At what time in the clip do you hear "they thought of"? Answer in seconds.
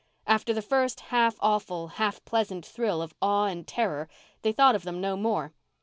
4.41-4.81